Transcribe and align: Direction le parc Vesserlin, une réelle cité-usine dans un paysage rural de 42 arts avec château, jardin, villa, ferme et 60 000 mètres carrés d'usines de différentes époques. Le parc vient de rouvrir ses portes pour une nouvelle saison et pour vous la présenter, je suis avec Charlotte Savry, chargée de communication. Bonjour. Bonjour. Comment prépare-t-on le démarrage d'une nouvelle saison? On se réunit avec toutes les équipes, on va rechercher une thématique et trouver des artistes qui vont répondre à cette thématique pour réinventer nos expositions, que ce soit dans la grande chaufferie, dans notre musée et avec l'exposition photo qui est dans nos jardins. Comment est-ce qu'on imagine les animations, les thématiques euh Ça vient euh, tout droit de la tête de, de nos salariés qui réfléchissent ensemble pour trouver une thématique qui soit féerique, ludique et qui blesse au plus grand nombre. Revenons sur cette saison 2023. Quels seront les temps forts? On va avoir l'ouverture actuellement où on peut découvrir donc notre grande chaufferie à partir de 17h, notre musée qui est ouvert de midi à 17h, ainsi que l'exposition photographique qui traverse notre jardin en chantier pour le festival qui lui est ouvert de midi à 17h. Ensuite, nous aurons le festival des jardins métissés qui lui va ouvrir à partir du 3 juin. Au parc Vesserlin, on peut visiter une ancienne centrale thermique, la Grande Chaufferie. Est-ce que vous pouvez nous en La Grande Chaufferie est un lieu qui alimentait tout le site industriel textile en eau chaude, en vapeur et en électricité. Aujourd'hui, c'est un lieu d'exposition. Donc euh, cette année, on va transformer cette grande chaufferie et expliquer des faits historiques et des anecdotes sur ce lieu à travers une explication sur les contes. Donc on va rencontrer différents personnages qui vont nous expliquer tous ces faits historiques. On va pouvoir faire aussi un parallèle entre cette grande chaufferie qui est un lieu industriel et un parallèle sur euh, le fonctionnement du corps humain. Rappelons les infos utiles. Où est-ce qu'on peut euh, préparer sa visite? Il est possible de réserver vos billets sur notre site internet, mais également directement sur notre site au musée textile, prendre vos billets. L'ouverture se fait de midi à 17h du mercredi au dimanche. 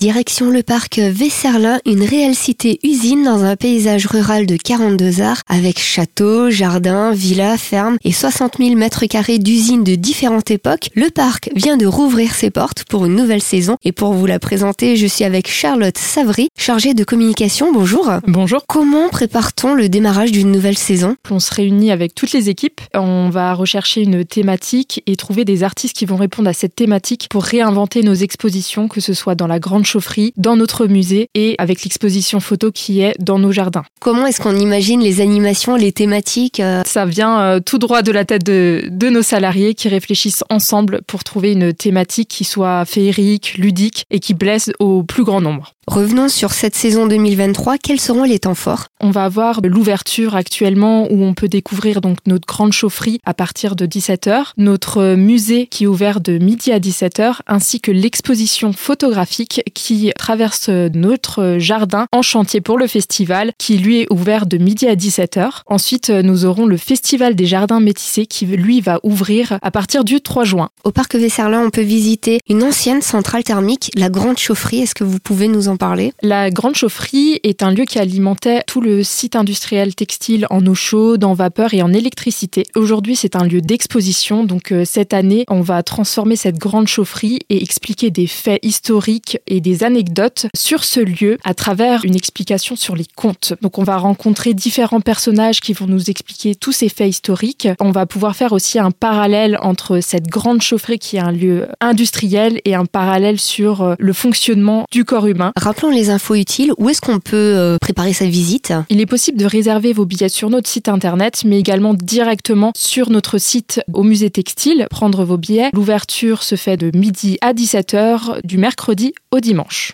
Direction 0.00 0.48
le 0.48 0.62
parc 0.62 0.98
Vesserlin, 0.98 1.78
une 1.84 2.02
réelle 2.02 2.34
cité-usine 2.34 3.22
dans 3.22 3.44
un 3.44 3.54
paysage 3.54 4.06
rural 4.06 4.46
de 4.46 4.56
42 4.56 5.20
arts 5.20 5.42
avec 5.46 5.78
château, 5.78 6.48
jardin, 6.48 7.12
villa, 7.12 7.58
ferme 7.58 7.98
et 8.02 8.10
60 8.10 8.54
000 8.60 8.76
mètres 8.76 9.04
carrés 9.04 9.38
d'usines 9.38 9.84
de 9.84 9.96
différentes 9.96 10.50
époques. 10.50 10.88
Le 10.94 11.10
parc 11.10 11.50
vient 11.54 11.76
de 11.76 11.84
rouvrir 11.84 12.34
ses 12.34 12.48
portes 12.48 12.84
pour 12.84 13.04
une 13.04 13.14
nouvelle 13.14 13.42
saison 13.42 13.76
et 13.84 13.92
pour 13.92 14.14
vous 14.14 14.24
la 14.24 14.38
présenter, 14.38 14.96
je 14.96 15.06
suis 15.06 15.24
avec 15.24 15.50
Charlotte 15.50 15.98
Savry, 15.98 16.48
chargée 16.56 16.94
de 16.94 17.04
communication. 17.04 17.70
Bonjour. 17.70 18.10
Bonjour. 18.26 18.64
Comment 18.66 19.10
prépare-t-on 19.10 19.74
le 19.74 19.90
démarrage 19.90 20.32
d'une 20.32 20.50
nouvelle 20.50 20.78
saison? 20.78 21.16
On 21.30 21.40
se 21.40 21.54
réunit 21.54 21.90
avec 21.90 22.14
toutes 22.14 22.32
les 22.32 22.48
équipes, 22.48 22.80
on 22.94 23.28
va 23.28 23.52
rechercher 23.52 24.00
une 24.00 24.24
thématique 24.24 25.02
et 25.06 25.16
trouver 25.16 25.44
des 25.44 25.62
artistes 25.62 25.94
qui 25.94 26.06
vont 26.06 26.16
répondre 26.16 26.48
à 26.48 26.54
cette 26.54 26.74
thématique 26.74 27.26
pour 27.28 27.44
réinventer 27.44 28.02
nos 28.02 28.14
expositions, 28.14 28.88
que 28.88 29.02
ce 29.02 29.12
soit 29.12 29.34
dans 29.34 29.46
la 29.46 29.58
grande 29.58 29.84
chaufferie, 29.90 30.32
dans 30.36 30.56
notre 30.56 30.86
musée 30.86 31.28
et 31.34 31.54
avec 31.58 31.82
l'exposition 31.82 32.40
photo 32.40 32.70
qui 32.70 33.00
est 33.00 33.14
dans 33.18 33.38
nos 33.38 33.52
jardins. 33.52 33.84
Comment 34.00 34.26
est-ce 34.26 34.40
qu'on 34.40 34.56
imagine 34.56 35.00
les 35.00 35.20
animations, 35.20 35.76
les 35.76 35.92
thématiques 35.92 36.60
euh 36.60 36.82
Ça 36.86 37.06
vient 37.06 37.40
euh, 37.40 37.60
tout 37.60 37.78
droit 37.78 38.02
de 38.02 38.12
la 38.12 38.24
tête 38.24 38.44
de, 38.44 38.84
de 38.88 39.08
nos 39.08 39.22
salariés 39.22 39.74
qui 39.74 39.88
réfléchissent 39.88 40.44
ensemble 40.48 41.00
pour 41.06 41.24
trouver 41.24 41.52
une 41.52 41.72
thématique 41.72 42.28
qui 42.28 42.44
soit 42.44 42.84
féerique, 42.84 43.54
ludique 43.58 44.04
et 44.10 44.20
qui 44.20 44.34
blesse 44.34 44.70
au 44.78 45.02
plus 45.02 45.24
grand 45.24 45.40
nombre. 45.40 45.74
Revenons 45.90 46.28
sur 46.28 46.52
cette 46.52 46.76
saison 46.76 47.08
2023. 47.08 47.76
Quels 47.76 47.98
seront 47.98 48.22
les 48.22 48.38
temps 48.38 48.54
forts? 48.54 48.86
On 49.00 49.10
va 49.10 49.24
avoir 49.24 49.60
l'ouverture 49.64 50.36
actuellement 50.36 51.10
où 51.10 51.24
on 51.24 51.34
peut 51.34 51.48
découvrir 51.48 52.00
donc 52.00 52.18
notre 52.26 52.46
grande 52.46 52.72
chaufferie 52.72 53.18
à 53.24 53.34
partir 53.34 53.74
de 53.74 53.86
17h, 53.86 54.52
notre 54.56 55.16
musée 55.16 55.66
qui 55.66 55.82
est 55.82 55.86
ouvert 55.88 56.20
de 56.20 56.38
midi 56.38 56.70
à 56.70 56.78
17h, 56.78 57.38
ainsi 57.48 57.80
que 57.80 57.90
l'exposition 57.90 58.72
photographique 58.72 59.62
qui 59.74 60.12
traverse 60.16 60.68
notre 60.68 61.56
jardin 61.58 62.06
en 62.12 62.22
chantier 62.22 62.60
pour 62.60 62.78
le 62.78 62.86
festival 62.86 63.50
qui 63.58 63.76
lui 63.76 64.02
est 64.02 64.12
ouvert 64.12 64.46
de 64.46 64.58
midi 64.58 64.86
à 64.86 64.94
17h. 64.94 65.62
Ensuite, 65.66 66.10
nous 66.10 66.44
aurons 66.44 66.66
le 66.66 66.76
festival 66.76 67.34
des 67.34 67.46
jardins 67.46 67.80
métissés 67.80 68.26
qui 68.26 68.46
lui 68.46 68.80
va 68.80 69.00
ouvrir 69.02 69.58
à 69.60 69.72
partir 69.72 70.04
du 70.04 70.20
3 70.20 70.44
juin. 70.44 70.68
Au 70.84 70.92
parc 70.92 71.16
Vesserlin, 71.16 71.66
on 71.66 71.70
peut 71.70 71.80
visiter 71.80 72.38
une 72.48 72.62
ancienne 72.62 73.02
centrale 73.02 73.42
thermique, 73.42 73.90
la 73.96 74.08
Grande 74.08 74.38
Chaufferie. 74.38 74.82
Est-ce 74.82 74.94
que 74.94 75.02
vous 75.02 75.18
pouvez 75.18 75.48
nous 75.48 75.66
en 75.66 75.79
La 76.20 76.50
Grande 76.50 76.74
Chaufferie 76.74 77.40
est 77.42 77.62
un 77.62 77.70
lieu 77.70 77.86
qui 77.86 77.98
alimentait 77.98 78.62
tout 78.66 78.82
le 78.82 79.02
site 79.02 79.34
industriel 79.34 79.94
textile 79.94 80.46
en 80.50 80.66
eau 80.66 80.74
chaude, 80.74 81.24
en 81.24 81.32
vapeur 81.32 81.72
et 81.72 81.80
en 81.80 81.90
électricité. 81.94 82.66
Aujourd'hui, 82.74 83.16
c'est 83.16 83.34
un 83.34 83.44
lieu 83.44 83.62
d'exposition. 83.62 84.44
Donc 84.44 84.72
euh, 84.72 84.84
cette 84.84 85.14
année, 85.14 85.46
on 85.48 85.62
va 85.62 85.82
transformer 85.82 86.36
cette 86.36 86.58
grande 86.58 86.86
chaufferie 86.86 87.38
et 87.48 87.62
expliquer 87.62 88.10
des 88.10 88.26
faits 88.26 88.62
historiques 88.62 89.38
et 89.46 89.62
des 89.62 89.82
anecdotes 89.82 90.48
sur 90.54 90.84
ce 90.84 91.00
lieu 91.00 91.38
à 91.44 91.54
travers 91.54 92.04
une 92.04 92.14
explication 92.14 92.76
sur 92.76 92.94
les 92.94 93.06
contes. 93.16 93.54
Donc 93.62 93.78
on 93.78 93.82
va 93.82 93.96
rencontrer 93.96 94.52
différents 94.52 95.00
personnages 95.00 95.60
qui 95.60 95.72
vont 95.72 95.86
nous 95.86 96.10
expliquer 96.10 96.54
tous 96.54 96.72
ces 96.72 96.90
faits 96.90 97.08
historiques. 97.08 97.68
On 97.80 97.90
va 97.90 98.04
pouvoir 98.04 98.36
faire 98.36 98.52
aussi 98.52 98.78
un 98.78 98.90
parallèle 98.90 99.56
entre 99.62 100.00
cette 100.00 100.26
grande 100.26 100.60
chaufferie 100.60 100.98
qui 100.98 101.16
est 101.16 101.20
un 101.20 101.32
lieu 101.32 101.68
industriel 101.80 102.60
et 102.66 102.74
un 102.74 102.84
parallèle 102.84 103.40
sur 103.40 103.80
euh, 103.80 103.94
le 103.98 104.12
fonctionnement 104.12 104.84
du 104.92 105.06
corps 105.06 105.26
humain. 105.26 105.52
Rappelons 105.60 105.90
les 105.90 106.08
infos 106.08 106.36
utiles. 106.36 106.72
Où 106.78 106.88
est-ce 106.88 107.02
qu'on 107.02 107.20
peut 107.20 107.36
euh, 107.36 107.76
préparer 107.78 108.14
sa 108.14 108.24
visite? 108.24 108.72
Il 108.88 108.98
est 108.98 109.04
possible 109.04 109.36
de 109.36 109.44
réserver 109.44 109.92
vos 109.92 110.06
billets 110.06 110.30
sur 110.30 110.48
notre 110.48 110.70
site 110.70 110.88
internet, 110.88 111.42
mais 111.44 111.58
également 111.58 111.92
directement 111.92 112.72
sur 112.74 113.10
notre 113.10 113.36
site 113.36 113.82
au 113.92 114.02
musée 114.02 114.30
textile, 114.30 114.86
prendre 114.90 115.22
vos 115.22 115.36
billets. 115.36 115.68
L'ouverture 115.74 116.44
se 116.44 116.54
fait 116.54 116.78
de 116.78 116.96
midi 116.96 117.36
à 117.42 117.52
17h 117.52 118.40
du 118.42 118.56
mercredi 118.56 119.12
au 119.32 119.40
dimanche. 119.40 119.88